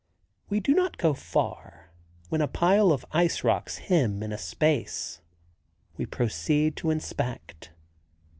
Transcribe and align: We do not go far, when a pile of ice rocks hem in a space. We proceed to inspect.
We 0.49 0.59
do 0.59 0.73
not 0.73 0.97
go 0.97 1.13
far, 1.13 1.91
when 2.29 2.41
a 2.41 2.47
pile 2.47 2.91
of 2.91 3.05
ice 3.11 3.43
rocks 3.43 3.77
hem 3.77 4.23
in 4.23 4.31
a 4.31 4.37
space. 4.39 5.21
We 5.95 6.07
proceed 6.07 6.75
to 6.77 6.89
inspect. 6.89 7.69